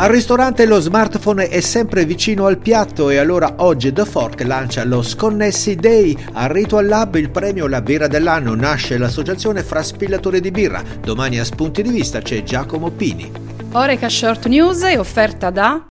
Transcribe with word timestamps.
Al 0.00 0.08
ristorante 0.08 0.64
lo 0.64 0.80
smartphone 0.80 1.48
è 1.48 1.60
sempre 1.60 2.06
vicino 2.06 2.46
al 2.46 2.56
piatto 2.56 3.10
e 3.10 3.18
allora 3.18 3.56
oggi 3.58 3.92
The 3.92 4.06
Fork 4.06 4.40
lancia 4.44 4.82
lo 4.82 5.02
Sconnessi 5.02 5.74
Day. 5.74 6.16
Al 6.32 6.48
Ritual 6.48 6.86
Lab 6.86 7.16
il 7.16 7.28
premio 7.28 7.66
La 7.66 7.82
birra 7.82 8.06
dell'anno 8.06 8.54
nasce 8.54 8.96
l'associazione 8.96 9.62
fra 9.62 9.82
spillatori 9.82 10.40
di 10.40 10.50
birra. 10.50 10.82
Domani 11.02 11.38
a 11.38 11.44
Spunti 11.44 11.82
di 11.82 11.90
Vista 11.90 12.22
c'è 12.22 12.42
Giacomo 12.42 12.88
Pini. 12.88 13.30
Oreca 13.72 14.08
Short 14.08 14.46
News 14.46 14.80
è 14.84 14.98
offerta 14.98 15.50
da 15.50 15.88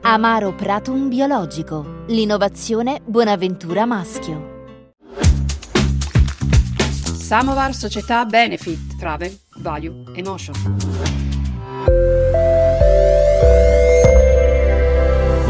Amaro 0.00 0.54
Pratum 0.54 1.08
Biologico, 1.08 2.04
l'innovazione 2.06 3.02
Buonaventura 3.04 3.84
Maschio. 3.84 4.64
Samovar 7.18 7.74
Società 7.74 8.24
Benefit 8.24 8.96
Travel 8.98 9.38
Value 9.58 10.04
Emotion. 10.14 11.20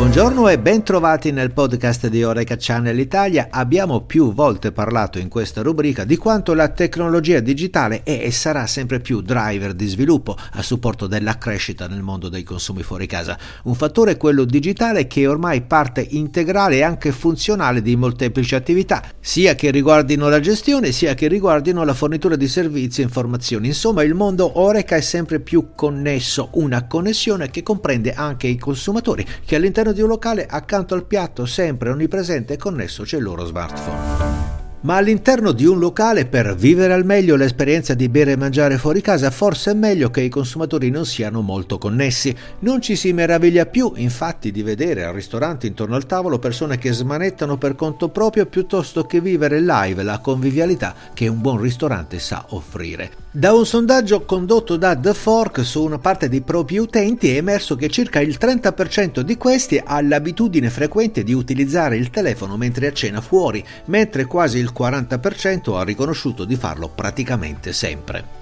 Buongiorno 0.03 0.49
e 0.49 0.59
ben 0.59 0.83
trovati 0.83 1.31
nel 1.31 1.53
podcast 1.53 2.09
di 2.09 2.25
Oreca 2.25 2.57
Channel 2.59 2.99
Italia. 2.99 3.47
Abbiamo 3.51 4.01
più 4.01 4.35
volte 4.35 4.73
parlato 4.73 5.21
in 5.21 5.29
questa 5.29 5.63
rubrica 5.63 6.03
di 6.03 6.17
quanto 6.17 6.55
la 6.55 6.69
tecnologia 6.71 7.39
digitale 7.39 8.03
è 8.03 8.21
e 8.25 8.33
sarà 8.33 8.67
sempre 8.67 8.99
più 8.99 9.21
driver 9.21 9.75
di 9.75 9.87
sviluppo 9.87 10.37
a 10.55 10.61
supporto 10.61 11.07
della 11.07 11.39
crescita 11.39 11.87
nel 11.87 12.03
mondo 12.03 12.29
dei 12.29 12.43
consumi 12.43 12.83
fuori 12.83 13.07
casa. 13.07 13.39
Un 13.63 13.77
fattore 13.77 14.17
quello 14.17 14.45
digitale 14.45 15.07
che 15.07 15.23
è 15.23 15.29
ormai 15.29 15.63
parte 15.63 16.05
integrale 16.11 16.79
e 16.79 16.83
anche 16.83 17.13
funzionale 17.13 17.81
di 17.81 17.95
molteplici 17.95 18.57
attività, 18.57 19.05
sia 19.21 19.55
che 19.55 19.71
riguardino 19.71 20.29
la 20.29 20.41
gestione 20.41 20.91
sia 20.91 21.15
che 21.15 21.29
riguardino 21.29 21.85
la 21.85 21.95
fornitura 21.95 22.35
di 22.35 22.49
servizi 22.49 23.03
e 23.03 23.05
informazioni. 23.05 23.69
Insomma, 23.69 24.03
il 24.03 24.15
mondo 24.15 24.59
Oreca 24.59 24.97
è 24.97 25.01
sempre 25.01 25.39
più 25.39 25.69
connesso, 25.77 26.49
una 26.55 26.89
connessione 26.89 27.51
che 27.51 27.63
comprende 27.63 28.13
anche 28.13 28.49
i 28.49 28.59
consumatori 28.59 29.25
che 29.45 29.55
all'interno 29.55 29.91
di 29.93 30.03
un 30.03 30.09
locale 30.09 30.47
accanto 30.47 30.95
al 30.95 31.05
piatto 31.05 31.47
sempre 31.47 31.91
onnipresente 31.91 32.55
e 32.55 32.57
connesso 32.57 33.05
c'è 33.05 33.19
il 33.19 33.23
loro 33.23 33.45
smartphone. 33.45 34.53
Ma 34.83 34.97
all'interno 34.97 35.53
di 35.53 35.65
un 35.65 35.79
locale, 35.79 36.27
per 36.27 36.57
vivere 36.57 36.93
al 36.93 37.05
meglio 37.05 37.37
l'esperienza 37.37 37.95
di 37.95 38.09
bere 38.09 38.33
e 38.33 38.37
mangiare 38.37 38.79
fuori 38.79 39.01
casa, 39.01 39.31
forse 39.31 39.71
è 39.71 39.75
meglio 39.75 40.11
che 40.11 40.23
i 40.23 40.29
consumatori 40.29 40.91
non 40.91 41.07
siano 41.07 41.41
molto 41.41 41.79
connessi. 41.79 42.35
Non 42.61 42.81
ci 42.81 42.97
si 42.97 43.13
meraviglia 43.13 43.67
più, 43.67 43.93
infatti, 43.95 44.51
di 44.51 44.65
vedere 44.65 45.05
al 45.05 45.15
ristorante 45.15 45.69
intorno 45.69 45.95
al 45.95 46.07
tavolo 46.07 46.41
persone 46.41 46.79
che 46.79 46.93
smanettano 46.93 47.59
per 47.59 47.77
conto 47.77 48.09
proprio 48.09 48.47
piuttosto 48.47 49.05
che 49.05 49.21
vivere 49.21 49.61
live 49.61 50.03
la 50.03 50.19
convivialità 50.19 50.95
che 51.15 51.29
un 51.29 51.41
buon 51.41 51.61
ristorante 51.61 52.19
sa 52.19 52.45
offrire. 52.49 53.22
Da 53.35 53.55
un 53.55 53.65
sondaggio 53.65 54.27
condotto 54.27 54.77
da 54.77 54.95
The 54.95 55.15
Fork 55.15 55.65
su 55.65 55.83
una 55.83 55.99
parte 55.99 56.29
dei 56.29 56.43
propri 56.43 56.77
utenti 56.77 57.31
è 57.33 57.39
emerso 57.39 57.77
che 57.77 57.89
circa 57.89 58.21
il 58.21 58.37
30% 58.39 59.21
di 59.21 59.39
questi 59.39 59.81
ha 59.83 60.03
l'abitudine 60.03 60.69
frequente 60.69 61.23
di 61.23 61.33
utilizzare 61.33 61.97
il 61.97 62.11
telefono 62.11 62.59
mentre 62.59 62.89
a 62.89 62.93
cena 62.93 63.23
fuori, 63.23 63.65
mentre 63.87 64.27
quasi 64.27 64.59
il 64.59 64.71
40% 64.79 65.79
ha 65.79 65.83
riconosciuto 65.83 66.45
di 66.45 66.57
farlo 66.57 66.91
praticamente 66.95 67.73
sempre. 67.73 68.42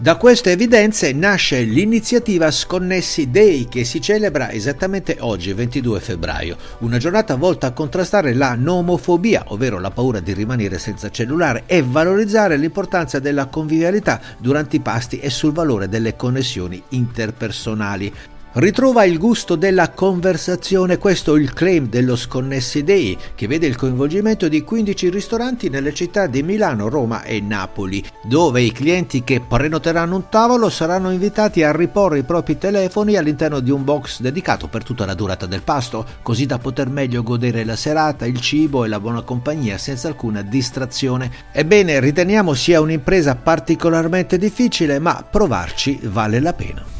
Da 0.00 0.14
queste 0.14 0.52
evidenze 0.52 1.12
nasce 1.12 1.62
l'iniziativa 1.62 2.52
Sconnessi 2.52 3.32
Day 3.32 3.66
che 3.68 3.82
si 3.82 4.00
celebra 4.00 4.52
esattamente 4.52 5.16
oggi, 5.18 5.52
22 5.52 5.98
febbraio, 5.98 6.56
una 6.78 6.98
giornata 6.98 7.34
volta 7.34 7.66
a 7.66 7.72
contrastare 7.72 8.32
la 8.32 8.54
nomofobia, 8.54 9.42
ovvero 9.48 9.80
la 9.80 9.90
paura 9.90 10.20
di 10.20 10.32
rimanere 10.34 10.78
senza 10.78 11.10
cellulare, 11.10 11.64
e 11.66 11.82
valorizzare 11.82 12.56
l'importanza 12.56 13.18
della 13.18 13.46
convivialità 13.46 14.20
durante 14.38 14.76
i 14.76 14.80
pasti 14.80 15.18
e 15.18 15.30
sul 15.30 15.50
valore 15.50 15.88
delle 15.88 16.14
connessioni 16.14 16.80
interpersonali. 16.90 18.12
Ritrova 18.58 19.04
il 19.04 19.18
gusto 19.18 19.54
della 19.54 19.90
conversazione, 19.90 20.98
questo 20.98 21.36
è 21.36 21.38
il 21.38 21.52
claim 21.52 21.88
dello 21.88 22.16
Sconnessi 22.16 22.82
Day, 22.82 23.16
che 23.36 23.46
vede 23.46 23.68
il 23.68 23.76
coinvolgimento 23.76 24.48
di 24.48 24.64
15 24.64 25.10
ristoranti 25.10 25.68
nelle 25.68 25.94
città 25.94 26.26
di 26.26 26.42
Milano, 26.42 26.88
Roma 26.88 27.22
e 27.22 27.40
Napoli, 27.40 28.04
dove 28.24 28.60
i 28.60 28.72
clienti 28.72 29.22
che 29.22 29.40
prenoteranno 29.40 30.16
un 30.16 30.28
tavolo 30.28 30.70
saranno 30.70 31.12
invitati 31.12 31.62
a 31.62 31.70
riporre 31.70 32.18
i 32.18 32.24
propri 32.24 32.58
telefoni 32.58 33.14
all'interno 33.14 33.60
di 33.60 33.70
un 33.70 33.84
box 33.84 34.20
dedicato 34.20 34.66
per 34.66 34.82
tutta 34.82 35.06
la 35.06 35.14
durata 35.14 35.46
del 35.46 35.62
pasto, 35.62 36.04
così 36.22 36.44
da 36.44 36.58
poter 36.58 36.88
meglio 36.88 37.22
godere 37.22 37.64
la 37.64 37.76
serata, 37.76 38.26
il 38.26 38.40
cibo 38.40 38.84
e 38.84 38.88
la 38.88 38.98
buona 38.98 39.22
compagnia 39.22 39.78
senza 39.78 40.08
alcuna 40.08 40.42
distrazione. 40.42 41.30
Ebbene, 41.52 42.00
riteniamo 42.00 42.54
sia 42.54 42.80
un'impresa 42.80 43.36
particolarmente 43.36 44.36
difficile, 44.36 44.98
ma 44.98 45.24
provarci 45.30 46.00
vale 46.02 46.40
la 46.40 46.52
pena. 46.52 46.97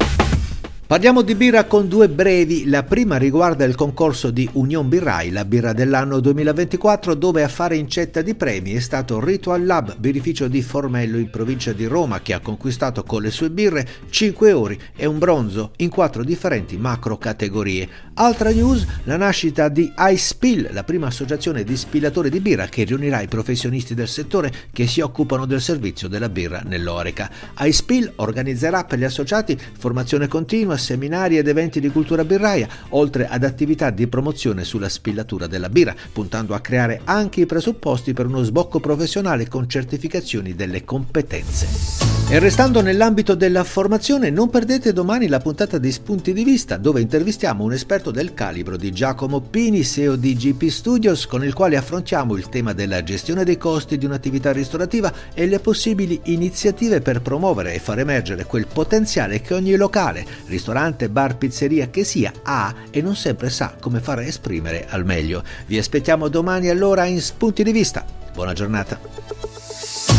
Parliamo 0.89 1.21
di 1.21 1.35
birra 1.35 1.67
con 1.67 1.87
due 1.87 2.09
brevi. 2.09 2.67
La 2.67 2.83
prima 2.83 3.19
riguarda 3.19 3.67
il 3.67 3.75
concorso 3.75 4.31
di 4.31 4.49
Union 4.55 4.89
Birrai, 4.89 5.31
la 5.31 5.45
birra 5.45 5.75
dell'anno 5.75 6.19
2024, 6.19 7.13
dove 7.13 7.43
a 7.43 7.49
fare 7.49 7.77
incetta 7.77 8.23
di 8.23 8.35
premi 8.35 8.73
è 8.73 8.81
stato 8.81 9.23
Ritual 9.23 9.67
Lab, 9.67 9.99
birrificio 9.99 10.49
di 10.49 10.63
Formello 10.63 11.19
in 11.19 11.29
provincia 11.29 11.75
di 11.75 11.85
Roma, 11.85 12.23
che 12.23 12.33
ha 12.33 12.41
conquistato 12.41 13.03
con 13.03 13.21
le 13.21 13.31
sue 13.31 13.51
birre 13.51 13.87
5 14.09 14.53
ori 14.53 14.81
e 14.97 15.05
un 15.05 15.19
bronzo 15.19 15.73
in 15.77 15.91
quattro 15.91 16.25
differenti 16.25 16.79
macro 16.79 17.19
categorie. 17.19 17.87
Altra 18.15 18.51
news, 18.51 18.87
la 19.05 19.19
nascita 19.19 19.69
di 19.69 19.93
iSpill, 19.95 20.73
la 20.73 20.85
prima 20.85 21.09
associazione 21.09 21.65
di 21.65 21.77
spillatori 21.77 22.31
di 22.31 22.41
birra 22.41 22.65
che 22.65 22.85
riunirà 22.85 23.21
i 23.21 23.29
professionisti 23.29 23.95
del 23.95 24.09
settore 24.09 24.51
che 24.73 24.87
si 24.87 25.03
occupano 25.03 25.45
del 25.45 25.61
servizio 25.61 26.09
della 26.09 26.31
birra 26.31 26.63
nell'Oreca. 26.65 27.31
iSpill 27.59 28.11
organizzerà 28.17 28.85
per 28.85 28.99
gli 28.99 29.05
associati 29.05 29.55
formazione 29.79 30.29
continua, 30.29 30.77
seminari 30.79 31.37
ed 31.37 31.49
eventi 31.49 31.81
di 31.81 31.91
cultura 31.91 32.25
birraia, 32.25 32.69
oltre 32.91 33.29
ad 33.29 33.45
attività 33.45 33.91
di 33.91 34.07
promozione 34.07 34.65
sulla 34.65 34.89
spillatura 34.89 35.47
della 35.47 35.69
birra, 35.69 35.95
puntando 36.13 36.55
a 36.55 36.61
creare 36.61 37.03
anche 37.05 37.43
i 37.43 37.47
presupposti 37.47 38.15
per 38.15 38.27
uno 38.27 38.43
sbocco 38.43 38.81
professionale 38.81 39.49
con 39.49 39.69
certificazioni 39.69 40.55
delle 40.55 40.85
competenze. 40.85 42.09
E 42.31 42.39
restando 42.39 42.83
nell'ambito 42.83 43.35
della 43.35 43.65
formazione, 43.65 44.29
non 44.29 44.51
perdete 44.51 44.93
domani 44.93 45.29
la 45.29 45.41
puntata 45.41 45.79
di 45.79 45.91
Spunti 45.91 46.35
di 46.35 46.45
Vista, 46.45 46.77
dove 46.77 47.01
intervistiamo 47.01 47.65
un 47.65 47.73
esperto 47.73 48.11
del 48.11 48.35
calibro 48.35 48.77
di 48.77 48.93
Giacomo 48.93 49.41
Pini, 49.41 49.83
CEO 49.83 50.15
di 50.15 50.37
GP 50.37 50.69
Studios, 50.69 51.27
con 51.27 51.43
il 51.43 51.55
quale 51.55 51.77
affrontiamo 51.77 52.37
il 52.37 52.51
tema 52.51 52.75
della 52.75 53.03
gestione 53.03 53.45
dei 53.45 53.57
costi 53.57 53.97
di 53.97 54.05
un'attività 54.05 54.53
ristorativa 54.53 55.11
e 55.33 55.47
le 55.47 55.59
possibili 55.59 56.21
iniziative 56.25 57.01
per 57.01 57.23
promuovere 57.23 57.73
e 57.73 57.79
far 57.79 57.99
emergere 57.99 58.45
quel 58.45 58.67
potenziale 58.67 59.41
che 59.41 59.55
ogni 59.55 59.75
locale, 59.77 60.27
ristorante, 60.69 61.09
bar, 61.09 61.37
pizzeria 61.37 61.89
che 61.89 62.05
sia 62.05 62.31
ha 62.43 62.75
e 62.91 63.01
non 63.01 63.17
sempre 63.17 63.49
sa 63.49 63.75
come 63.81 64.01
far 64.01 64.21
esprimere 64.21 64.87
al 64.89 65.05
meglio. 65.05 65.43
Vi 65.67 65.79
aspettiamo 65.79 66.29
domani 66.29 66.69
allora 66.69 67.07
in 67.07 67.23
Spunti 67.23 67.63
di 67.63 67.73
Vista. 67.73 68.05
Buona 68.35 68.53
giornata. 68.53 70.18